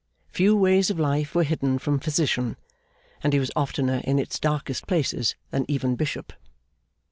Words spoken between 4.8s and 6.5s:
places than even Bishop.